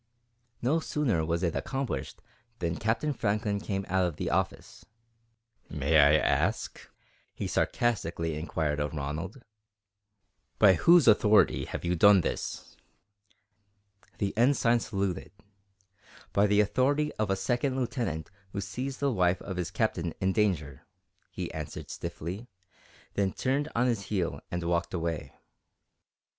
No 0.63 0.79
sooner 0.79 1.23
was 1.23 1.43
it 1.43 1.55
accomplished 1.55 2.23
than 2.57 2.75
Captain 2.75 3.13
Franklin 3.13 3.59
came 3.59 3.85
out 3.87 4.03
of 4.03 4.15
the 4.15 4.31
offices. 4.31 4.83
"May 5.69 5.95
I 5.99 6.15
ask," 6.15 6.89
he 7.35 7.45
sarcastically 7.45 8.33
inquired 8.33 8.79
of 8.79 8.95
Ronald, 8.95 9.43
"by 10.57 10.73
whose 10.73 11.07
authority 11.07 11.59
you 11.59 11.65
have 11.67 11.99
done 11.99 12.21
this?" 12.21 12.75
The 14.17 14.35
Ensign 14.35 14.79
saluted. 14.79 15.33
"By 16.33 16.47
the 16.47 16.61
authority 16.61 17.13
of 17.19 17.29
a 17.29 17.35
Second 17.35 17.75
Lieutenant 17.75 18.31
who 18.53 18.61
sees 18.61 18.97
the 18.97 19.11
wife 19.11 19.39
of 19.43 19.57
his 19.57 19.69
Captain 19.69 20.15
in 20.19 20.33
danger," 20.33 20.81
he 21.29 21.53
answered 21.53 21.91
stiffly, 21.91 22.47
then 23.13 23.33
turned 23.33 23.69
on 23.75 23.85
his 23.85 24.05
heel 24.05 24.41
and 24.49 24.63
walked 24.63 24.95
away. 24.95 25.35